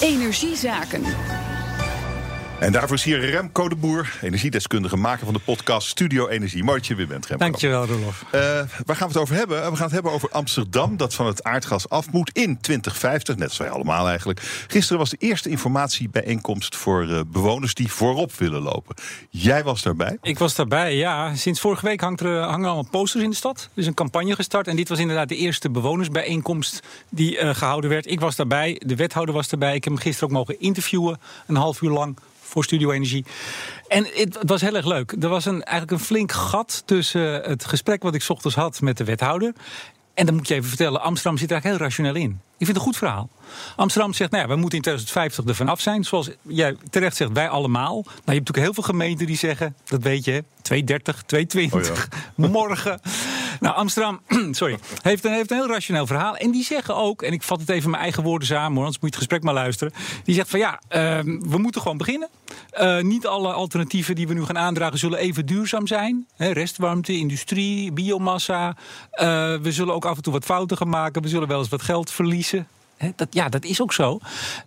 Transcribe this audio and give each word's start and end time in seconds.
Energiezaken. 0.00 1.04
En 2.60 2.72
daarvoor 2.72 2.96
is 2.96 3.04
hier 3.04 3.18
Remco 3.18 3.68
de 3.68 3.76
Boer, 3.76 4.18
energiedeskundige, 4.22 4.96
maker 4.96 5.24
van 5.24 5.34
de 5.34 5.40
podcast 5.40 5.88
Studio 5.88 6.28
Energie. 6.28 6.64
Mooi 6.64 6.78
dat 6.78 6.86
je 6.86 6.94
weer 6.94 7.06
bent, 7.06 7.26
Remco. 7.26 7.44
Dankjewel, 7.44 7.86
Rolof. 7.86 8.24
Uh, 8.26 8.40
waar 8.84 8.96
gaan 8.96 9.08
we 9.08 9.12
het 9.12 9.16
over 9.16 9.34
hebben? 9.34 9.70
We 9.70 9.76
gaan 9.76 9.84
het 9.84 9.92
hebben 9.92 10.12
over 10.12 10.28
Amsterdam, 10.30 10.96
dat 10.96 11.14
van 11.14 11.26
het 11.26 11.42
aardgas 11.42 11.88
af 11.88 12.10
moet 12.10 12.30
in 12.32 12.60
2050. 12.60 13.36
Net 13.36 13.52
zoals 13.52 13.70
wij 13.70 13.70
allemaal 13.70 14.08
eigenlijk. 14.08 14.40
Gisteren 14.66 14.98
was 14.98 15.10
de 15.10 15.16
eerste 15.16 15.48
informatiebijeenkomst 15.48 16.76
voor 16.76 17.04
uh, 17.04 17.20
bewoners 17.26 17.74
die 17.74 17.92
voorop 17.92 18.32
willen 18.32 18.62
lopen. 18.62 18.94
Jij 19.30 19.64
was 19.64 19.82
daarbij? 19.82 20.18
Ik 20.22 20.38
was 20.38 20.54
daarbij, 20.54 20.96
ja. 20.96 21.34
Sinds 21.34 21.60
vorige 21.60 21.86
week 21.86 22.00
hangt 22.00 22.20
er, 22.20 22.38
hangen 22.38 22.66
allemaal 22.66 22.90
posters 22.90 23.24
in 23.24 23.30
de 23.30 23.36
stad. 23.36 23.68
Er 23.74 23.80
is 23.80 23.86
een 23.86 23.94
campagne 23.94 24.34
gestart 24.34 24.66
en 24.66 24.76
dit 24.76 24.88
was 24.88 24.98
inderdaad 24.98 25.28
de 25.28 25.36
eerste 25.36 25.70
bewonersbijeenkomst 25.70 26.82
die 27.10 27.38
uh, 27.38 27.54
gehouden 27.54 27.90
werd. 27.90 28.10
Ik 28.10 28.20
was 28.20 28.36
daarbij, 28.36 28.80
de 28.86 28.96
wethouder 28.96 29.34
was 29.34 29.48
daarbij. 29.48 29.74
Ik 29.74 29.84
heb 29.84 29.92
hem 29.92 30.02
gisteren 30.02 30.28
ook 30.28 30.34
mogen 30.34 30.60
interviewen, 30.60 31.20
een 31.46 31.56
half 31.56 31.80
uur 31.80 31.90
lang 31.90 32.16
voor 32.48 32.64
Studio 32.64 32.90
Energie. 32.90 33.24
En 33.88 34.06
het, 34.14 34.38
was 34.46 34.60
heel 34.60 34.74
erg 34.74 34.86
leuk. 34.86 35.14
Er 35.20 35.28
was 35.28 35.44
een, 35.44 35.62
eigenlijk 35.62 36.00
een 36.00 36.06
flink 36.06 36.32
gat 36.32 36.82
tussen 36.86 37.42
het 37.42 37.64
gesprek 37.64 38.02
wat 38.02 38.14
ik 38.14 38.24
ochtends 38.28 38.56
had 38.56 38.80
met 38.80 38.96
de 38.96 39.04
wethouder. 39.04 39.52
En 40.14 40.26
dan 40.26 40.34
moet 40.34 40.48
je 40.48 40.54
even 40.54 40.68
vertellen, 40.68 41.00
Amsterdam 41.00 41.38
zit 41.38 41.50
er 41.50 41.52
eigenlijk 41.52 41.82
heel 41.82 41.88
rationeel 41.88 42.22
in. 42.22 42.30
Ik 42.30 42.66
vind 42.66 42.68
het 42.68 42.76
een 42.76 42.82
goed 42.82 42.96
verhaal. 42.96 43.28
Amsterdam 43.76 44.12
zegt, 44.12 44.30
nou 44.30 44.42
ja, 44.42 44.48
we 44.48 44.56
moeten 44.56 44.78
in 44.78 44.82
2050 44.84 45.44
er 45.44 45.54
vanaf 45.54 45.80
zijn. 45.80 46.04
Zoals 46.04 46.30
jij 46.42 46.76
terecht 46.90 47.16
zegt, 47.16 47.32
wij 47.32 47.48
allemaal. 47.48 47.94
Nou, 47.94 48.04
je 48.04 48.12
hebt 48.14 48.24
natuurlijk 48.24 48.64
heel 48.64 48.74
veel 48.74 48.82
gemeenten 48.82 49.26
die 49.26 49.36
zeggen, 49.36 49.76
dat 49.84 50.02
weet 50.02 50.24
je, 50.24 50.44
230, 50.62 51.22
220, 51.22 52.08
morgen. 52.34 53.00
Nou, 53.60 53.76
Amsterdam, 53.76 54.20
sorry, 54.50 54.78
heeft 55.02 55.24
een, 55.24 55.32
heeft 55.32 55.50
een 55.50 55.56
heel 55.56 55.68
rationeel 55.68 56.06
verhaal. 56.06 56.36
En 56.36 56.50
die 56.50 56.64
zeggen 56.64 56.96
ook, 56.96 57.22
en 57.22 57.32
ik 57.32 57.42
vat 57.42 57.60
het 57.60 57.68
even 57.68 57.90
mijn 57.90 58.02
eigen 58.02 58.22
woorden 58.22 58.48
samen, 58.48 58.72
hoor, 58.72 58.84
anders 58.84 59.00
moet 59.00 59.10
je 59.10 59.16
het 59.16 59.28
gesprek 59.28 59.42
maar 59.42 59.54
luisteren. 59.54 59.92
Die 60.24 60.34
zegt 60.34 60.50
van 60.50 60.58
ja, 60.58 60.80
uh, 60.90 61.20
we 61.50 61.58
moeten 61.58 61.80
gewoon 61.80 61.96
beginnen. 61.96 62.28
Uh, 62.80 63.00
niet 63.00 63.26
alle 63.26 63.52
alternatieven 63.52 64.14
die 64.14 64.28
we 64.28 64.34
nu 64.34 64.44
gaan 64.44 64.58
aandragen 64.58 64.98
zullen 64.98 65.18
even 65.18 65.46
duurzaam 65.46 65.86
zijn. 65.86 66.26
Restwarmte, 66.36 67.12
industrie, 67.12 67.92
biomassa. 67.92 68.68
Uh, 68.68 68.76
we 69.56 69.72
zullen 69.72 69.94
ook 69.94 70.04
af 70.04 70.16
en 70.16 70.22
toe 70.22 70.32
wat 70.32 70.44
fouten 70.44 70.76
gaan 70.76 70.88
maken. 70.88 71.22
We 71.22 71.28
zullen 71.28 71.48
wel 71.48 71.58
eens 71.58 71.68
wat 71.68 71.82
geld 71.82 72.10
verliezen. 72.10 72.68
Dat, 73.16 73.28
ja, 73.30 73.48
dat 73.48 73.64
is 73.64 73.82
ook 73.82 73.92
zo. 73.92 74.18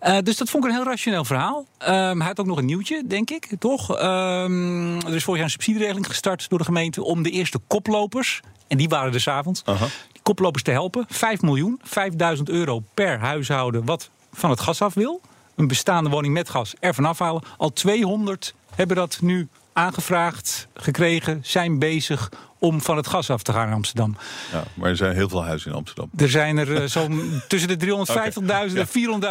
Uh, 0.03 0.17
dus 0.23 0.37
dat 0.37 0.49
vond 0.49 0.63
ik 0.63 0.69
een 0.69 0.75
heel 0.75 0.85
rationeel 0.85 1.25
verhaal. 1.25 1.65
Um, 1.87 2.17
hij 2.19 2.27
had 2.27 2.39
ook 2.39 2.45
nog 2.45 2.57
een 2.57 2.65
nieuwtje, 2.65 3.03
denk 3.07 3.29
ik, 3.29 3.49
toch? 3.59 3.89
Um, 3.89 5.01
er 5.01 5.15
is 5.15 5.23
vorig 5.23 5.39
jaar 5.39 5.43
een 5.43 5.49
subsidieregeling 5.49 6.07
gestart 6.07 6.49
door 6.49 6.59
de 6.59 6.65
gemeente 6.65 7.03
om 7.03 7.23
de 7.23 7.29
eerste 7.29 7.59
koplopers, 7.67 8.41
en 8.67 8.77
die 8.77 8.89
waren 8.89 9.11
dus 9.11 9.27
avonds, 9.27 9.63
uh 9.65 9.79
-huh. 9.79 9.89
die 10.11 10.21
koplopers 10.21 10.63
te 10.63 10.71
helpen. 10.71 11.05
5 11.09 11.41
miljoen, 11.41 11.79
5000 11.83 12.49
euro 12.49 12.83
per 12.93 13.19
huishouden 13.19 13.85
wat 13.85 14.09
van 14.33 14.49
het 14.49 14.59
gas 14.59 14.81
af 14.81 14.93
wil. 14.93 15.21
Een 15.55 15.67
bestaande 15.67 16.09
woning 16.09 16.33
met 16.33 16.49
gas 16.49 16.73
ervan 16.79 17.05
afhalen. 17.05 17.43
Al 17.57 17.73
200 17.73 18.53
hebben 18.75 18.95
dat 18.95 19.17
nu 19.21 19.47
aangevraagd, 19.73 20.67
gekregen, 20.73 21.39
zijn 21.43 21.79
bezig 21.79 22.31
om 22.61 22.81
van 22.81 22.97
het 22.97 23.07
gas 23.07 23.29
af 23.29 23.43
te 23.43 23.53
gaan 23.53 23.67
in 23.67 23.73
Amsterdam. 23.73 24.17
Ja, 24.51 24.63
maar 24.73 24.89
er 24.89 24.95
zijn 24.95 25.15
heel 25.15 25.29
veel 25.29 25.43
huizen 25.43 25.71
in 25.71 25.77
Amsterdam. 25.77 26.09
Er 26.17 26.29
zijn 26.29 26.57
er 26.57 26.81
uh, 26.81 26.87
zo'n 26.87 27.31
tussen 27.47 27.79
de 27.79 27.85
350.000 27.85 28.77
en 28.77 28.87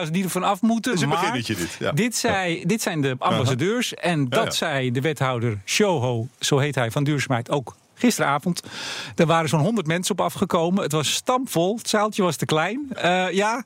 400.000 0.06 0.10
die 0.10 0.24
er 0.24 0.30
van 0.30 0.42
af 0.42 0.62
moeten. 0.62 0.82
Dat 0.82 0.94
is 0.94 1.00
een 1.00 1.08
maar 1.08 1.18
beginnetje 1.18 1.54
dit. 1.54 1.76
Ja. 1.78 1.92
Dit, 1.92 2.16
zei, 2.16 2.66
dit 2.66 2.82
zijn 2.82 3.00
de 3.00 3.16
ambassadeurs. 3.18 3.94
En 3.94 4.28
dat 4.28 4.54
zei 4.54 4.90
de 4.90 5.00
wethouder 5.00 5.58
Shoho, 5.64 6.26
zo 6.40 6.58
heet 6.58 6.74
hij, 6.74 6.90
van 6.90 7.04
duurzaamheid 7.04 7.50
ook 7.50 7.76
gisteravond. 8.00 8.62
Er 9.16 9.26
waren 9.26 9.48
zo'n 9.48 9.60
100 9.60 9.86
mensen 9.86 10.12
op 10.12 10.20
afgekomen. 10.20 10.82
Het 10.82 10.92
was 10.92 11.14
stampvol. 11.14 11.76
Het 11.76 11.88
zaaltje 11.88 12.22
was 12.22 12.36
te 12.36 12.46
klein. 12.46 12.88
Uh, 13.04 13.32
ja. 13.32 13.64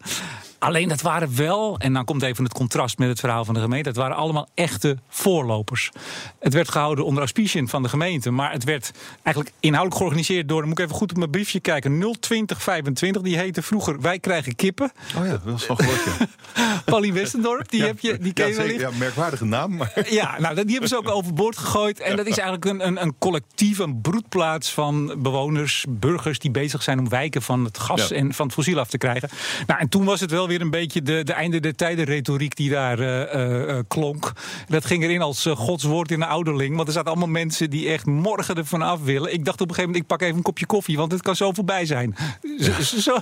Alleen 0.58 0.88
dat 0.88 1.00
waren 1.00 1.36
wel, 1.36 1.78
en 1.78 1.92
dan 1.92 2.04
komt 2.04 2.22
even 2.22 2.44
het 2.44 2.52
contrast 2.52 2.98
met 2.98 3.08
het 3.08 3.20
verhaal 3.20 3.44
van 3.44 3.54
de 3.54 3.60
gemeente. 3.60 3.88
Het 3.88 3.98
waren 3.98 4.16
allemaal 4.16 4.48
echte 4.54 4.98
voorlopers. 5.08 5.90
Het 6.38 6.54
werd 6.54 6.68
gehouden 6.68 7.04
onder 7.04 7.18
auspiciën 7.18 7.68
van 7.68 7.82
de 7.82 7.88
gemeente. 7.88 8.30
Maar 8.30 8.52
het 8.52 8.64
werd 8.64 8.92
eigenlijk 9.22 9.56
inhoudelijk 9.60 9.96
georganiseerd 9.96 10.48
door, 10.48 10.58
dan 10.58 10.68
moet 10.68 10.78
ik 10.78 10.84
even 10.84 10.96
goed 10.96 11.10
op 11.10 11.16
mijn 11.16 11.30
briefje 11.30 11.60
kijken. 11.60 12.16
02025, 12.20 13.22
die 13.22 13.36
heette 13.36 13.62
vroeger 13.62 14.00
Wij 14.00 14.18
krijgen 14.18 14.56
kippen. 14.56 14.92
Oh 15.16 15.26
ja, 15.26 15.30
dat 15.30 15.42
was 15.44 15.66
wel 15.66 15.76
gelukkig. 15.76 16.16
Pally 16.84 17.12
Westendorp, 17.12 17.70
die, 17.70 17.80
ja, 17.80 17.86
heb 17.86 18.00
je, 18.00 18.18
die 18.18 18.32
ken 18.32 18.46
je 18.46 18.52
ja, 18.52 18.58
wellicht. 18.58 18.80
Ja, 18.80 18.90
merkwaardige 18.98 19.44
naam. 19.44 19.76
Maar... 19.76 19.92
Ja, 20.10 20.40
nou, 20.40 20.54
die 20.54 20.70
hebben 20.70 20.88
ze 20.88 20.96
ook 20.96 21.10
overboord 21.10 21.56
gegooid. 21.56 22.00
En 22.00 22.16
dat 22.16 22.26
is 22.26 22.38
eigenlijk 22.38 22.64
een, 22.64 22.86
een, 22.86 23.02
een 23.02 23.14
collectief, 23.18 23.78
een 23.78 24.00
broedplaats 24.00 24.72
van 24.72 25.14
bewoners, 25.22 25.84
burgers 25.88 26.38
die 26.38 26.50
bezig 26.50 26.82
zijn 26.82 26.98
om 26.98 27.08
wijken 27.08 27.42
van 27.42 27.64
het 27.64 27.78
gas 27.78 28.08
Ja. 28.08 28.16
en 28.16 28.34
van 28.34 28.46
het 28.46 28.54
fossiel 28.54 28.78
af 28.78 28.88
te 28.88 28.98
krijgen. 28.98 29.28
Nou, 29.66 29.80
en 29.80 29.88
toen 29.88 30.04
was 30.04 30.20
het 30.20 30.30
wel 30.30 30.48
weer 30.48 30.60
een 30.60 30.70
beetje 30.70 31.02
de, 31.02 31.24
de 31.24 31.32
einde 31.32 31.60
der 31.60 31.74
tijden 31.74 32.04
retoriek 32.04 32.56
die 32.56 32.70
daar 32.70 32.98
eh, 32.98 33.22
eh, 33.22 33.68
eh, 33.78 33.84
klonk. 33.88 34.32
Dat 34.68 34.84
ging 34.84 35.02
erin 35.02 35.22
als 35.22 35.46
eh, 35.46 35.56
Gods 35.56 35.84
woord 35.84 36.10
in 36.10 36.18
de 36.18 36.26
ouderling. 36.26 36.76
Want 36.76 36.88
er 36.88 36.94
zaten 36.94 37.10
allemaal 37.10 37.28
mensen 37.28 37.70
die 37.70 37.88
echt 37.88 38.06
morgen 38.06 38.56
ervan 38.56 38.82
af 38.82 39.00
willen. 39.00 39.32
Ik 39.32 39.44
dacht 39.44 39.60
op 39.60 39.68
een 39.68 39.74
gegeven 39.74 39.90
moment, 39.90 40.02
ik 40.02 40.06
pak 40.18 40.22
even 40.22 40.36
een 40.36 40.42
kopje 40.42 40.66
koffie, 40.66 40.96
want 40.96 41.12
het 41.12 41.22
kan 41.22 41.36
zo 41.36 41.52
voorbij 41.52 41.86
zijn. 41.86 42.16
Zo, 42.60 42.72
zo, 42.98 43.16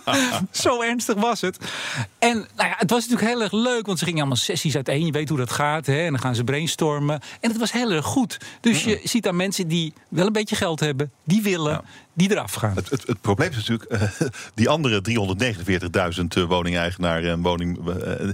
zo 0.62 0.82
ernstig 0.82 1.14
was 1.14 1.40
het. 1.40 1.58
En 2.18 2.36
nou 2.56 2.68
ja, 2.68 2.74
het 2.76 2.90
was 2.90 2.97
natuurlijk 3.06 3.32
heel 3.34 3.42
erg 3.42 3.52
leuk, 3.52 3.86
want 3.86 3.98
ze 3.98 4.04
gingen 4.04 4.20
allemaal 4.20 4.36
sessies 4.38 4.74
uiteen. 4.74 5.06
Je 5.06 5.12
weet 5.12 5.28
hoe 5.28 5.38
dat 5.38 5.50
gaat, 5.50 5.86
hè? 5.86 5.98
en 6.04 6.10
dan 6.10 6.20
gaan 6.20 6.34
ze 6.34 6.44
brainstormen. 6.44 7.20
En 7.40 7.50
het 7.50 7.58
was 7.58 7.72
heel 7.72 7.90
erg 7.90 8.04
goed. 8.04 8.38
Dus 8.60 8.84
je 8.84 9.00
ziet 9.04 9.22
daar 9.22 9.34
mensen 9.34 9.68
die 9.68 9.92
wel 10.08 10.26
een 10.26 10.32
beetje 10.32 10.56
geld 10.56 10.80
hebben, 10.80 11.12
die 11.24 11.42
willen, 11.42 11.72
Ja. 11.72 11.84
die 12.14 12.30
eraf 12.30 12.54
gaan. 12.54 12.74
Het, 12.74 12.90
het, 12.90 13.06
het 13.06 13.20
probleem 13.20 13.50
is 13.50 13.56
natuurlijk, 13.56 13.90
eh, 13.90 14.02
die 14.54 14.68
andere 14.68 15.02
349.000 16.18 16.24
uh, 16.38 16.44
woningeigenaren 16.44 17.30
en 17.30 17.42
woning, 17.42 17.88
eh, 17.88 18.28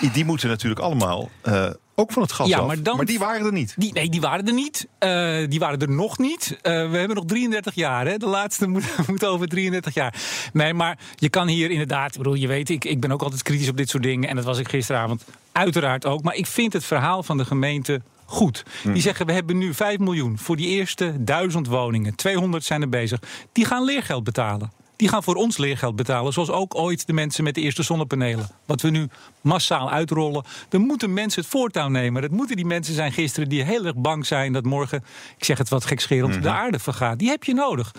die, 0.00 0.10
die 0.10 0.24
moeten 0.24 0.48
natuurlijk 0.48 0.80
allemaal 0.80 1.30
eh, 1.42 1.70
ook 1.94 2.12
van 2.12 2.22
het 2.22 2.32
gas 2.32 2.48
Ja, 2.48 2.58
af. 2.58 2.66
maar 2.66 2.82
dan- 2.82 3.04
die 3.04 3.18
waren 3.18 3.46
er 3.46 3.52
niet. 3.52 3.74
Die, 3.76 3.92
nee, 3.92 4.08
die 4.08 4.20
waren 4.20 4.46
er 4.46 4.52
niet. 4.52 4.86
Eh, 4.98 5.36
die 5.48 5.58
waren 5.58 5.78
er 5.78 5.90
nog 5.90 6.18
niet. 6.18 6.58
Eh, 6.62 6.90
we 6.90 6.96
hebben 6.96 7.16
nog 7.16 7.24
33 7.24 7.74
jaar. 7.74 8.06
Hè? 8.06 8.16
De 8.16 8.26
laatste 8.26 8.66
moet, 8.72 8.84
moet 9.06 9.24
over 9.24 9.48
33 9.48 9.94
jaar. 9.94 10.14
Nee, 10.52 10.74
maar 10.74 10.98
je 11.14 11.28
kan 11.28 11.48
hier 11.48 11.70
inderdaad... 11.70 12.10
Ik 12.10 12.16
bedoel, 12.18 12.34
je 12.34 12.46
weet, 12.46 12.68
ik, 12.68 12.84
ik 12.84 13.00
ben 13.00 13.12
ook 13.12 13.22
altijd 13.22 13.42
kritisch 13.42 13.68
op 13.68 13.76
dit 13.76 13.88
soort 13.88 14.02
dingen. 14.02 14.28
En 14.28 14.36
dat 14.36 14.44
was 14.44 14.58
ik 14.58 14.68
gisteravond 14.68 15.24
uiteraard 15.52 16.06
ook. 16.06 16.22
Maar 16.22 16.34
ik 16.34 16.46
vind 16.46 16.72
het 16.72 16.84
verhaal 16.84 17.22
van 17.22 17.36
de 17.36 17.44
gemeente 17.44 18.02
goed. 18.24 18.62
Die 18.84 19.02
zeggen, 19.02 19.26
we 19.26 19.32
hebben 19.32 19.58
nu 19.58 19.74
5 19.74 19.98
miljoen 19.98 20.38
voor 20.38 20.56
die 20.56 20.68
eerste 20.68 21.24
1000 21.24 21.66
woningen. 21.66 22.14
200 22.14 22.64
zijn 22.64 22.82
er 22.82 22.88
bezig. 22.88 23.20
Die 23.52 23.64
gaan 23.64 23.84
leergeld 23.84 24.24
betalen. 24.24 24.72
Die 24.96 25.08
gaan 25.08 25.22
voor 25.22 25.34
ons 25.34 25.56
leergeld 25.56 25.96
betalen. 25.96 26.32
Zoals 26.32 26.50
ook 26.50 26.74
ooit 26.74 27.06
de 27.06 27.12
mensen 27.12 27.44
met 27.44 27.54
de 27.54 27.60
eerste 27.60 27.82
zonnepanelen. 27.82 28.48
Wat 28.66 28.80
we 28.80 28.90
nu 28.90 29.08
massaal 29.40 29.90
uitrollen. 29.90 30.44
Dan 30.68 30.80
moeten 30.80 31.12
mensen 31.12 31.40
het 31.42 31.50
voortouw 31.50 31.88
nemen. 31.88 32.22
Dat 32.22 32.30
moeten 32.30 32.56
die 32.56 32.64
mensen 32.64 32.94
zijn 32.94 33.12
gisteren 33.12 33.48
die 33.48 33.62
heel 33.62 33.84
erg 33.84 33.96
bang 33.96 34.26
zijn 34.26 34.52
dat 34.52 34.64
morgen, 34.64 35.04
ik 35.36 35.44
zeg 35.44 35.58
het 35.58 35.68
wat 35.68 35.84
gekscherend, 35.84 36.42
de 36.42 36.50
aarde 36.50 36.78
vergaat. 36.78 37.18
Die 37.18 37.28
heb 37.28 37.44
je 37.44 37.54
nodig. 37.54 37.94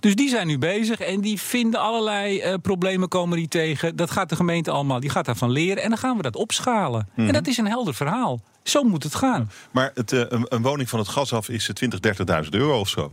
Dus 0.00 0.14
die 0.14 0.28
zijn 0.28 0.46
nu 0.46 0.58
bezig 0.58 1.00
en 1.00 1.20
die 1.20 1.40
vinden 1.40 1.80
allerlei 1.80 2.40
eh, 2.40 2.54
problemen 2.62 3.08
komen 3.08 3.36
die 3.36 3.48
tegen. 3.48 3.96
Dat 3.96 4.10
gaat 4.10 4.28
de 4.28 4.36
gemeente 4.36 4.70
allemaal, 4.70 5.00
die 5.00 5.10
gaat 5.10 5.24
daarvan 5.24 5.50
leren. 5.50 5.82
En 5.82 5.88
dan 5.88 5.98
gaan 5.98 6.16
we 6.16 6.22
dat 6.22 6.36
opschalen. 6.36 7.08
En 7.16 7.32
dat 7.32 7.46
is 7.46 7.56
een 7.56 7.68
helder 7.68 7.94
verhaal. 7.94 8.40
Zo 8.62 8.82
moet 8.82 9.02
het 9.02 9.14
gaan. 9.14 9.50
Maar 9.70 9.90
het, 9.94 10.12
eh, 10.12 10.20
een, 10.28 10.46
een 10.48 10.62
woning 10.62 10.88
van 10.88 10.98
het 10.98 11.08
gas 11.08 11.32
af 11.32 11.48
is 11.48 11.68
eh, 11.68 11.74
20.000, 11.74 12.44
30.000 12.44 12.48
euro 12.50 12.80
of 12.80 12.88
zo. 12.88 13.12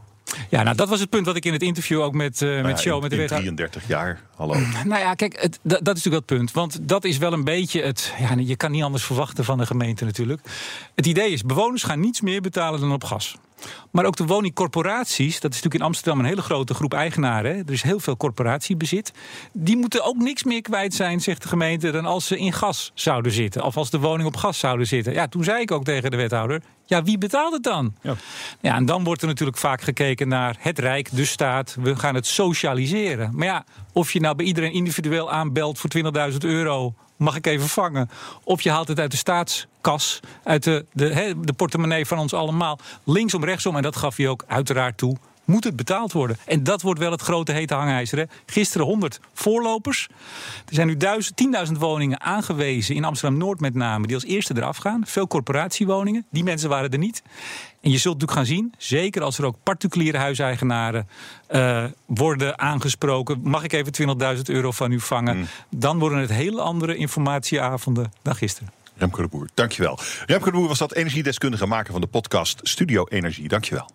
Ja, 0.49 0.63
nou 0.63 0.75
dat 0.75 0.89
was 0.89 0.99
het 0.99 1.09
punt 1.09 1.25
wat 1.25 1.35
ik 1.35 1.45
in 1.45 1.53
het 1.53 1.61
interview 1.61 2.01
ook 2.01 2.13
met, 2.13 2.39
Nou 2.39 2.61
met 2.61 2.71
ja, 2.71 2.77
Show, 2.77 3.01
met 3.01 3.09
de 3.09 3.15
in 3.15 3.21
wethouder. 3.21 3.55
33 3.55 3.87
jaar, 3.87 4.21
hallo. 4.35 4.53
Nou 4.85 5.01
ja, 5.01 5.13
kijk, 5.13 5.41
het, 5.41 5.59
dat, 5.61 5.85
dat 5.85 5.97
is 5.97 6.03
natuurlijk 6.03 6.29
het 6.29 6.37
punt. 6.37 6.51
Want 6.51 6.79
dat 6.81 7.03
is 7.03 7.17
wel 7.17 7.33
een 7.33 7.43
beetje 7.43 7.81
het. 7.81 8.13
Ja, 8.19 8.35
je 8.37 8.55
kan 8.55 8.71
niet 8.71 8.83
anders 8.83 9.03
verwachten 9.03 9.45
van 9.45 9.57
de 9.57 9.65
gemeente 9.65 10.05
natuurlijk. 10.05 10.41
Het 10.95 11.05
idee 11.05 11.31
is: 11.31 11.41
bewoners 11.41 11.83
gaan 11.83 11.99
niets 11.99 12.21
meer 12.21 12.41
betalen 12.41 12.79
dan 12.79 12.91
op 12.91 13.03
gas. 13.03 13.35
Maar 13.91 14.05
ook 14.05 14.15
de 14.15 14.25
woningcorporaties, 14.25 15.39
dat 15.39 15.51
is 15.51 15.55
natuurlijk 15.55 15.75
in 15.75 15.87
Amsterdam 15.87 16.19
een 16.19 16.25
hele 16.25 16.41
grote 16.41 16.73
groep 16.73 16.93
eigenaren. 16.93 17.55
Er 17.55 17.71
is 17.71 17.81
heel 17.81 17.99
veel 17.99 18.17
corporatiebezit. 18.17 19.11
Die 19.53 19.77
moeten 19.77 20.03
ook 20.03 20.15
niks 20.15 20.43
meer 20.43 20.61
kwijt 20.61 20.93
zijn, 20.93 21.21
zegt 21.21 21.41
de 21.41 21.47
gemeente, 21.47 21.91
dan 21.91 22.05
als 22.05 22.27
ze 22.27 22.37
in 22.37 22.53
gas 22.53 22.91
zouden 22.93 23.31
zitten. 23.31 23.63
Of 23.63 23.77
als 23.77 23.89
de 23.89 23.99
woning 23.99 24.27
op 24.27 24.35
gas 24.35 24.59
zouden 24.59 24.87
zitten. 24.87 25.13
Ja, 25.13 25.27
toen 25.27 25.43
zei 25.43 25.61
ik 25.61 25.71
ook 25.71 25.83
tegen 25.83 26.11
de 26.11 26.17
wethouder: 26.17 26.61
ja, 26.85 27.03
wie 27.03 27.17
betaalt 27.17 27.53
het 27.53 27.63
dan? 27.63 27.95
Ja. 28.01 28.15
Ja, 28.61 28.75
en 28.75 28.85
dan 28.85 29.03
wordt 29.03 29.21
er 29.21 29.27
natuurlijk 29.27 29.57
vaak 29.57 29.81
gekeken 29.81 30.12
naar 30.19 30.55
het 30.59 30.79
Rijk, 30.79 31.09
de 31.11 31.25
staat. 31.25 31.75
We 31.79 31.95
gaan 31.95 32.15
het 32.15 32.25
socialiseren. 32.25 33.29
Maar 33.33 33.47
ja, 33.47 33.65
of 33.91 34.11
je 34.11 34.19
nou 34.19 34.35
bij 34.35 34.45
iedereen 34.45 34.73
individueel 34.73 35.31
aanbelt 35.31 35.79
voor 35.79 35.89
20.000 36.31 36.37
euro, 36.39 36.93
mag 37.17 37.35
ik 37.35 37.47
even 37.47 37.67
vangen. 37.67 38.09
Of 38.43 38.61
je 38.61 38.69
haalt 38.69 38.87
het 38.87 38.99
uit 38.99 39.11
de 39.11 39.17
staatskas, 39.17 40.19
uit 40.43 40.63
de, 40.63 40.85
de, 40.91 41.35
de 41.41 41.53
portemonnee 41.53 42.05
van 42.05 42.19
ons 42.19 42.33
allemaal. 42.33 42.79
Linksom, 43.03 43.43
rechtsom, 43.43 43.75
en 43.75 43.81
dat 43.81 43.95
gaf 43.95 44.17
hij 44.17 44.27
ook 44.27 44.43
uiteraard 44.47 44.97
toe. 44.97 45.17
Moet 45.45 45.63
het 45.63 45.75
betaald 45.75 46.11
worden. 46.11 46.37
En 46.45 46.63
dat 46.63 46.81
wordt 46.81 46.99
wel 46.99 47.11
het 47.11 47.21
grote 47.21 47.51
hete 47.51 47.73
hangijzer. 47.73 48.17
Hè. 48.17 48.23
Gisteren 48.45 48.87
100 48.87 49.19
voorlopers. 49.33 50.07
Er 50.67 50.73
zijn 50.73 50.87
nu 50.87 50.97
10.000 51.67 51.77
woningen 51.79 52.21
aangewezen, 52.21 52.95
in 52.95 53.03
Amsterdam-Noord 53.03 53.59
met 53.59 53.73
name, 53.73 54.07
die 54.07 54.15
als 54.15 54.25
eerste 54.25 54.53
eraf 54.57 54.77
gaan. 54.77 55.01
Veel 55.05 55.27
corporatiewoningen. 55.27 56.25
Die 56.31 56.43
mensen 56.43 56.69
waren 56.69 56.89
er 56.89 56.97
niet. 56.97 57.23
En 57.81 57.91
je 57.91 57.97
zult 57.97 58.13
natuurlijk 58.13 58.47
gaan 58.47 58.55
zien, 58.55 58.73
zeker 58.77 59.21
als 59.21 59.37
er 59.37 59.45
ook 59.45 59.55
particuliere 59.63 60.17
huiseigenaren 60.17 61.07
uh, 61.49 61.83
worden 62.05 62.59
aangesproken. 62.59 63.39
Mag 63.43 63.63
ik 63.63 63.73
even 63.73 64.17
20.000 64.35 64.41
euro 64.43 64.71
van 64.71 64.91
u 64.91 64.99
vangen? 64.99 65.37
Mm. 65.37 65.47
Dan 65.69 65.99
worden 65.99 66.19
het 66.19 66.29
hele 66.29 66.61
andere 66.61 66.95
informatieavonden 66.95 68.11
dan 68.21 68.35
gisteren. 68.35 68.71
Remco 68.97 69.21
de 69.21 69.27
Boer, 69.27 69.49
dankjewel. 69.53 69.99
Remco 70.25 70.45
de 70.45 70.57
Boer 70.57 70.67
was 70.67 70.77
dat 70.77 70.93
energiedeskundige 70.93 71.65
maker 71.65 71.91
van 71.91 72.01
de 72.01 72.07
podcast 72.07 72.59
Studio 72.63 73.05
Energie. 73.05 73.47
Dankjewel. 73.47 73.91